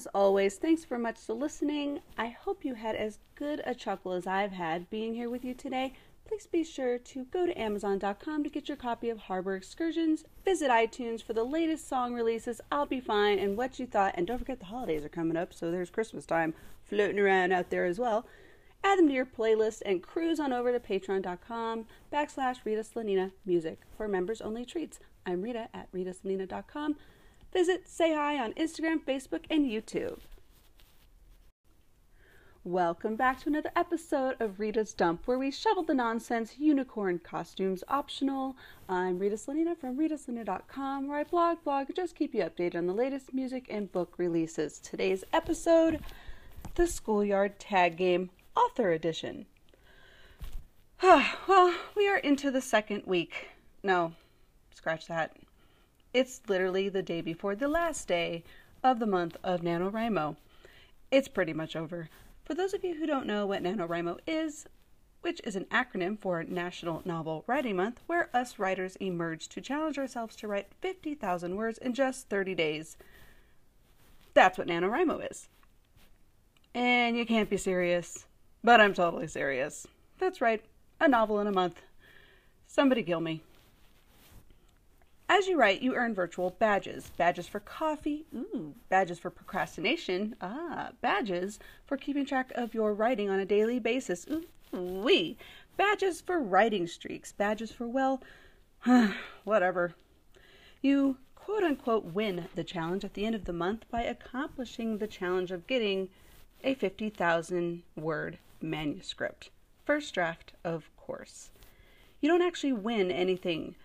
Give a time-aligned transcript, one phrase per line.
[0.00, 2.00] As always, thanks very much for listening.
[2.16, 5.52] I hope you had as good a chuckle as I've had being here with you
[5.52, 5.92] today.
[6.24, 10.24] Please be sure to go to Amazon.com to get your copy of Harbor Excursions.
[10.42, 14.14] Visit iTunes for the latest song releases, I'll Be Fine, and What You Thought.
[14.16, 17.68] And don't forget the holidays are coming up, so there's Christmas time floating around out
[17.68, 18.24] there as well.
[18.82, 23.80] Add them to your playlist and cruise on over to patreon.com backslash Rita Slanina Music
[23.98, 24.98] for members only treats.
[25.26, 26.96] I'm Rita at ritaslanina.com.
[27.52, 30.20] Visit, say hi on Instagram, Facebook, and YouTube.
[32.62, 37.82] Welcome back to another episode of Rita's Dump, where we shovel the nonsense, unicorn costumes
[37.88, 38.54] optional.
[38.88, 42.86] I'm Rita Slanina from ritaslanina.com, where I blog, blog, and just keep you updated on
[42.86, 44.78] the latest music and book releases.
[44.78, 46.00] Today's episode
[46.76, 49.46] The Schoolyard Tag Game Author Edition.
[51.02, 53.48] well, we are into the second week.
[53.82, 54.12] No,
[54.72, 55.36] scratch that.
[56.12, 58.42] It's literally the day before the last day
[58.82, 60.36] of the month of NaNoWriMo.
[61.12, 62.08] It's pretty much over.
[62.44, 64.66] For those of you who don't know what NaNoWriMo is,
[65.20, 69.98] which is an acronym for National Novel Writing Month, where us writers emerge to challenge
[69.98, 72.96] ourselves to write 50,000 words in just 30 days.
[74.34, 75.48] That's what NaNoWriMo is.
[76.74, 78.26] And you can't be serious,
[78.64, 79.86] but I'm totally serious.
[80.18, 80.64] That's right,
[80.98, 81.82] a novel in a month.
[82.66, 83.42] Somebody kill me.
[85.32, 87.12] As you write, you earn virtual badges.
[87.16, 93.30] Badges for coffee, ooh, badges for procrastination, ah, badges for keeping track of your writing
[93.30, 95.36] on a daily basis, ooh, wee,
[95.76, 98.20] badges for writing streaks, badges for, well,
[99.44, 99.94] whatever.
[100.82, 105.06] You quote unquote win the challenge at the end of the month by accomplishing the
[105.06, 106.08] challenge of getting
[106.64, 109.50] a 50,000 word manuscript.
[109.84, 111.52] First draft, of course.
[112.20, 113.76] You don't actually win anything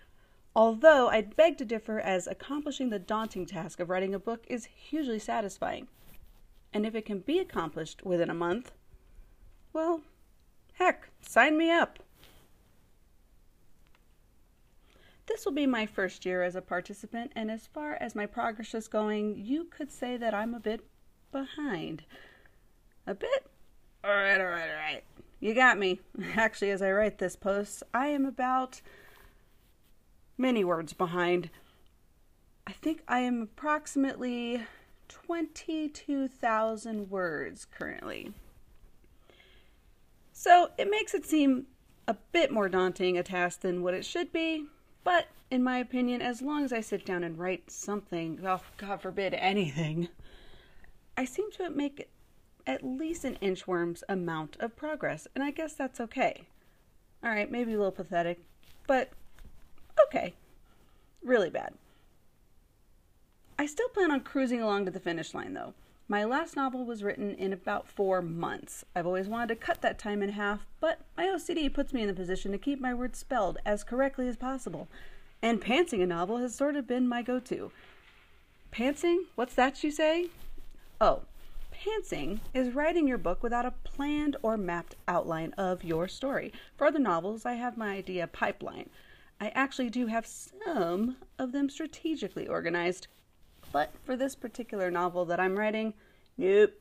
[0.56, 4.64] Although I'd beg to differ, as accomplishing the daunting task of writing a book is
[4.64, 5.86] hugely satisfying.
[6.72, 8.72] And if it can be accomplished within a month,
[9.74, 10.00] well,
[10.72, 11.98] heck, sign me up.
[15.26, 18.72] This will be my first year as a participant, and as far as my progress
[18.74, 20.80] is going, you could say that I'm a bit
[21.32, 22.04] behind.
[23.06, 23.46] A bit?
[24.02, 25.04] All right, all right, all right.
[25.38, 26.00] You got me.
[26.34, 28.80] Actually, as I write this post, I am about
[30.38, 31.50] many words behind.
[32.66, 34.62] I think I am approximately
[35.08, 38.32] 22,000 words currently.
[40.32, 41.66] So it makes it seem
[42.08, 44.66] a bit more daunting a task than what it should be,
[45.04, 49.00] but in my opinion, as long as I sit down and write something, oh, God
[49.00, 50.08] forbid anything,
[51.16, 52.08] I seem to make
[52.66, 56.42] at least an inchworm's amount of progress, and I guess that's okay.
[57.22, 58.40] All right, maybe a little pathetic,
[58.86, 59.10] but
[60.16, 60.34] okay.
[61.22, 61.74] Really bad.
[63.58, 65.74] I still plan on cruising along to the finish line, though.
[66.08, 68.84] My last novel was written in about four months.
[68.94, 72.06] I've always wanted to cut that time in half, but my OCD puts me in
[72.06, 74.88] the position to keep my words spelled as correctly as possible.
[75.42, 77.72] And pantsing a novel has sort of been my go to.
[78.72, 79.24] Pantsing?
[79.34, 80.28] What's that you say?
[81.00, 81.22] Oh,
[81.74, 86.52] pantsing is writing your book without a planned or mapped outline of your story.
[86.76, 88.90] For other novels, I have my idea pipeline.
[89.40, 93.08] I actually do have some of them strategically organized.
[93.72, 95.94] But for this particular novel that I'm writing,
[96.38, 96.72] nope,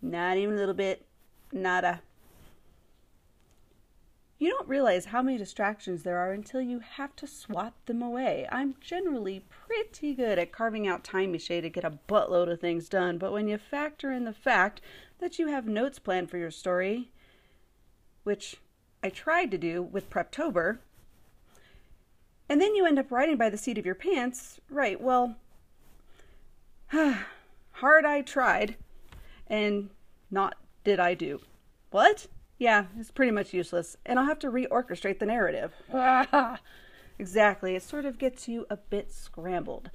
[0.00, 1.04] not even a little bit,
[1.52, 2.00] nada.
[4.38, 8.46] You don't realize how many distractions there are until you have to swat them away.
[8.52, 12.88] I'm generally pretty good at carving out time each to get a buttload of things
[12.88, 14.80] done, but when you factor in the fact
[15.18, 17.10] that you have notes planned for your story,
[18.22, 18.58] which
[19.02, 20.78] I tried to do with Preptober,
[22.48, 24.60] and then you end up writing by the seat of your pants.
[24.70, 25.36] Right, well,
[27.72, 28.76] hard I tried,
[29.46, 29.90] and
[30.30, 31.40] not did I do.
[31.90, 32.26] What?
[32.58, 35.72] Yeah, it's pretty much useless, and I'll have to reorchestrate the narrative.
[37.18, 39.90] exactly, it sort of gets you a bit scrambled.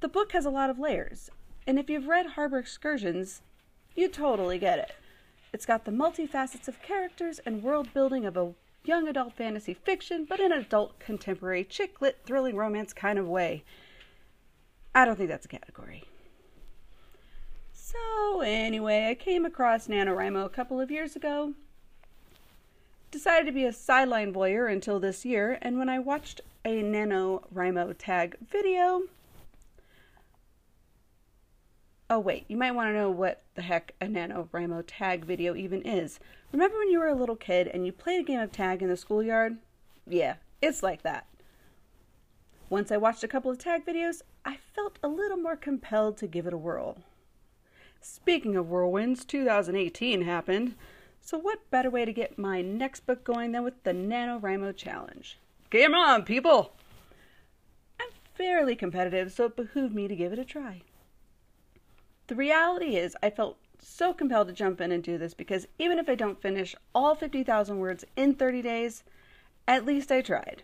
[0.00, 1.30] The book has a lot of layers,
[1.66, 3.42] and if you've read Harbor Excursions,
[3.94, 4.92] you totally get it.
[5.52, 8.52] It's got the multifacets of characters and world building of a
[8.84, 13.28] young adult fantasy fiction, but in an adult contemporary chick lit thrilling romance kind of
[13.28, 13.64] way.
[14.94, 16.04] I don't think that's a category.
[17.72, 21.54] So, anyway, I came across NaNoWriMo a couple of years ago.
[23.10, 27.94] Decided to be a sideline voyeur until this year, and when I watched a NaNoWriMo
[27.98, 29.02] tag video,
[32.12, 35.80] Oh, wait, you might want to know what the heck a NaNoWriMo tag video even
[35.82, 36.18] is.
[36.50, 38.88] Remember when you were a little kid and you played a game of tag in
[38.88, 39.58] the schoolyard?
[40.08, 41.28] Yeah, it's like that.
[42.68, 46.26] Once I watched a couple of tag videos, I felt a little more compelled to
[46.26, 46.98] give it a whirl.
[48.00, 50.74] Speaking of whirlwinds, 2018 happened.
[51.20, 55.38] So, what better way to get my next book going than with the NaNoWriMo Challenge?
[55.70, 56.72] Game on, people!
[58.00, 60.82] I'm fairly competitive, so it behooved me to give it a try.
[62.30, 65.98] The reality is, I felt so compelled to jump in and do this because even
[65.98, 69.02] if I don't finish all 50,000 words in 30 days,
[69.66, 70.62] at least I tried.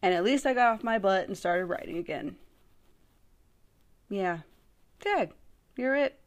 [0.00, 2.36] And at least I got off my butt and started writing again.
[4.08, 4.42] Yeah,
[5.00, 5.32] Dad,
[5.76, 6.19] you're it.